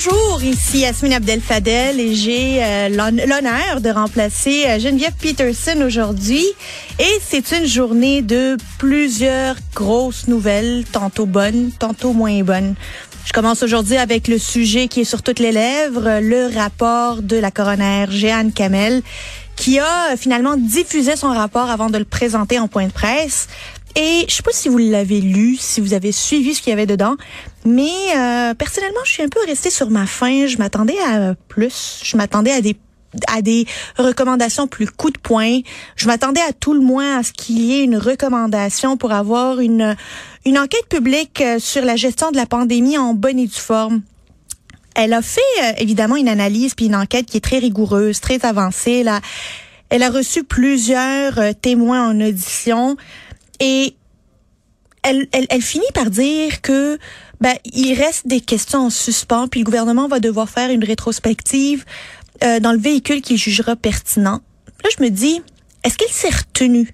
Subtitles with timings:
[0.00, 6.44] Bonjour, ici Yasmine Abdel-Fadel et j'ai euh, l'honneur de remplacer euh, Geneviève Peterson aujourd'hui.
[7.00, 12.76] Et c'est une journée de plusieurs grosses nouvelles, tantôt bonnes, tantôt moins bonnes.
[13.24, 17.36] Je commence aujourd'hui avec le sujet qui est sur toutes les lèvres, le rapport de
[17.36, 19.02] la coroner Jeanne Kamel,
[19.56, 23.48] qui a finalement diffusé son rapport avant de le présenter en point de presse.
[23.96, 26.72] Et je sais pas si vous l'avez lu, si vous avez suivi ce qu'il y
[26.72, 27.16] avait dedans,
[27.68, 30.46] mais euh, personnellement, je suis un peu restée sur ma faim.
[30.46, 32.00] Je m'attendais à plus.
[32.02, 32.76] Je m'attendais à des
[33.26, 35.60] à des recommandations plus coup de poing.
[35.96, 39.60] Je m'attendais à tout le moins à ce qu'il y ait une recommandation pour avoir
[39.60, 39.96] une
[40.46, 44.00] une enquête publique euh, sur la gestion de la pandémie en bonne et due forme.
[44.94, 48.44] Elle a fait euh, évidemment une analyse puis une enquête qui est très rigoureuse, très
[48.46, 49.02] avancée.
[49.02, 49.20] Là,
[49.90, 52.96] elle a reçu plusieurs témoins en audition.
[53.60, 53.94] Et
[55.02, 56.98] elle, elle, elle finit par dire que
[57.40, 61.84] ben, il reste des questions en suspens, puis le gouvernement va devoir faire une rétrospective
[62.42, 64.40] euh, dans le véhicule qu'il jugera pertinent.
[64.84, 65.40] Là, je me dis,
[65.84, 66.92] est-ce qu'elle s'est retenue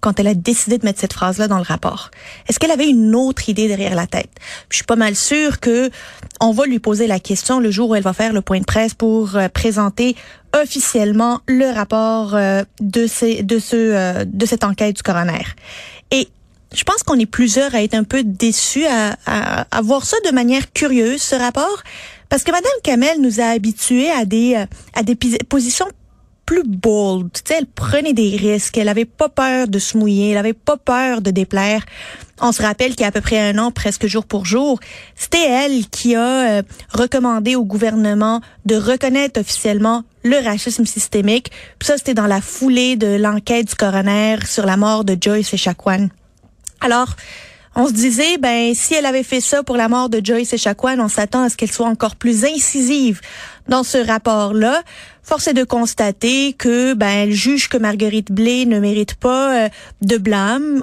[0.00, 2.10] quand elle a décidé de mettre cette phrase-là dans le rapport?
[2.48, 4.30] Est-ce qu'elle avait une autre idée derrière la tête?
[4.70, 5.90] Je suis pas mal sûre que
[6.40, 8.64] on va lui poser la question le jour où elle va faire le point de
[8.64, 10.16] presse pour euh, présenter
[10.54, 15.44] officiellement le rapport euh, de, ces, de, ce, de cette enquête du coroner.
[16.10, 16.28] Et
[16.74, 20.30] je pense qu'on est plusieurs à être un peu déçus, à, à, voir ça de
[20.30, 21.82] manière curieuse, ce rapport,
[22.28, 25.86] parce que Madame Kamel nous a habitués à des, euh, à des positions
[26.50, 27.30] plus bold.
[27.32, 28.76] Tu sais, elle prenait des risques.
[28.76, 30.30] Elle avait pas peur de se mouiller.
[30.30, 31.86] Elle avait pas peur de déplaire.
[32.40, 34.80] On se rappelle qu'il y a à peu près un an, presque jour pour jour,
[35.14, 41.52] c'était elle qui a euh, recommandé au gouvernement de reconnaître officiellement le racisme systémique.
[41.78, 45.52] Puis ça, c'était dans la foulée de l'enquête du coroner sur la mort de Joyce
[45.52, 46.08] et Echaquan.
[46.80, 47.14] Alors,
[47.76, 50.98] on se disait, ben, si elle avait fait ça pour la mort de Joyce Echaquan,
[50.98, 53.20] on s'attend à ce qu'elle soit encore plus incisive
[53.68, 54.82] dans ce rapport-là.
[55.22, 59.68] Force est de constater que, ben, elle juge que Marguerite Blé ne mérite pas euh,
[60.02, 60.82] de blâme.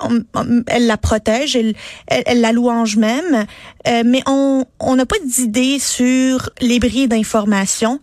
[0.67, 1.73] elle la protège, elle,
[2.07, 3.45] elle, la louange même,
[3.87, 7.99] euh, mais on n'a pas d'idée sur les bris d'informations.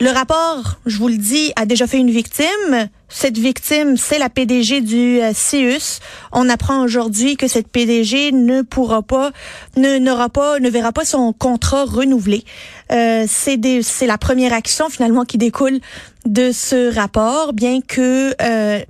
[0.00, 2.88] Le rapport, je vous le dis, a déjà fait une victime.
[3.08, 6.00] Cette victime, c'est la PDG du euh, CIUS.
[6.32, 9.30] On apprend aujourd'hui que cette PDG ne pourra pas,
[9.76, 12.44] ne n'aura pas, ne verra pas son contrat renouvelé.
[12.90, 15.78] Euh, c'est la première action finalement qui découle
[16.24, 18.80] de ce rapport, bien que euh,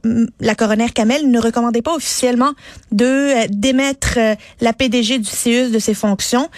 [0.41, 2.53] la coroner Kamel ne recommandait pas officiellement
[2.93, 4.19] de démettre
[4.63, 6.49] la PDG du CIUS de ses fonctions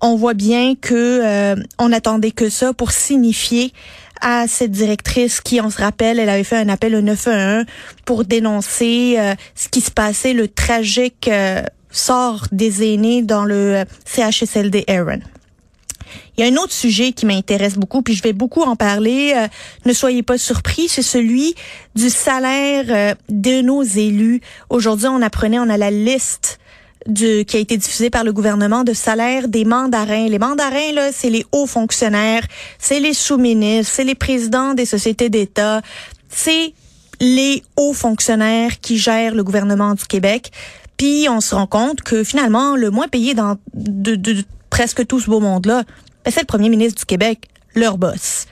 [0.00, 3.72] on voit bien que on attendait que ça pour signifier
[4.20, 7.64] à cette directrice qui, on se rappelle, elle avait fait un appel au 911
[8.04, 13.84] pour dénoncer euh, ce qui se passait, le tragique euh, sort des aînés dans le
[14.04, 15.20] CHSLD Aaron.
[16.36, 19.34] Il y a un autre sujet qui m'intéresse beaucoup, puis je vais beaucoup en parler.
[19.84, 21.54] ne soyez pas surpris, c'est celui
[21.94, 24.40] du salaire de nos élus.
[24.68, 26.58] Aujourd'hui, on apprenait, on a la liste
[27.06, 30.28] du, qui a été diffusé par le gouvernement de salaire des mandarins.
[30.28, 32.46] Les mandarins, là, c'est les hauts fonctionnaires,
[32.78, 35.82] c'est les sous-ministres, c'est les présidents des sociétés d'État,
[36.28, 36.72] c'est
[37.20, 40.50] les hauts fonctionnaires qui gèrent le gouvernement du Québec.
[40.96, 45.20] Puis on se rend compte que finalement, le moins payé dans de, de presque tout
[45.20, 45.84] ce beau monde-là,
[46.24, 48.46] ben, c'est le premier ministre du Québec, leur boss.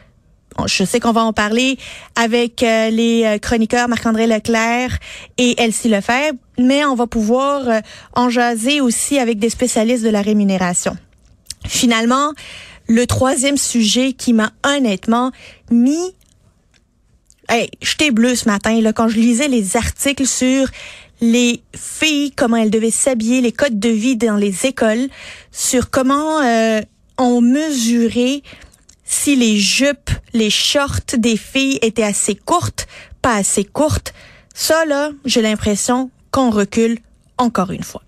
[0.66, 1.78] Je sais qu'on va en parler
[2.14, 4.98] avec euh, les euh, chroniqueurs Marc-André Leclerc
[5.38, 7.80] et Elsie Lefebvre, mais on va pouvoir euh,
[8.14, 10.96] en jaser aussi avec des spécialistes de la rémunération.
[11.66, 12.32] Finalement,
[12.88, 15.32] le troisième sujet qui m'a honnêtement
[15.70, 16.14] mis
[17.48, 20.68] hey, j'étais bleu ce matin là quand je lisais les articles sur
[21.20, 25.08] les filles, comment elles devaient s'habiller, les codes de vie dans les écoles,
[25.52, 26.40] sur comment
[27.16, 28.42] on mesurait
[29.04, 32.86] si les jupes, les shorts des filles étaient assez courtes,
[33.20, 34.12] pas assez courtes.
[34.54, 36.98] Ça, là, j'ai l'impression qu'on recule
[37.38, 38.02] encore une fois.